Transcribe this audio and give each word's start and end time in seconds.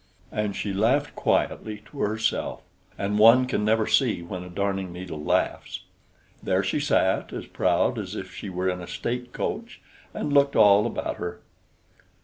And 0.31 0.55
she 0.55 0.73
laughed 0.73 1.15
quietly 1.15 1.83
to 1.91 1.99
herself 1.99 2.63
and 2.97 3.19
one 3.19 3.45
can 3.45 3.63
never 3.63 3.85
see 3.85 4.23
when 4.23 4.43
a 4.43 4.49
darning 4.49 4.91
needle 4.91 5.23
laughs. 5.23 5.83
There 6.41 6.63
she 6.63 6.79
sat, 6.79 7.31
as 7.31 7.45
proud 7.45 7.99
as 7.99 8.15
if 8.15 8.33
she 8.33 8.49
were 8.49 8.67
in 8.67 8.81
a 8.81 8.87
state 8.87 9.31
coach, 9.31 9.79
and 10.11 10.33
looked 10.33 10.55
all 10.55 10.87
about 10.87 11.17
her. 11.17 11.39